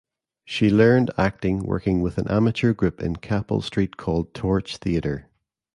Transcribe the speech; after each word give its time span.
She 0.45 0.71
learned 0.71 1.11
acting 1.15 1.59
working 1.59 2.01
with 2.01 2.17
an 2.17 2.27
amateur 2.27 2.73
group 2.73 3.03
in 3.03 3.17
Capel 3.17 3.61
Street 3.61 3.97
called 3.97 4.33
Torch 4.33 4.77
Theatre. 4.77 5.27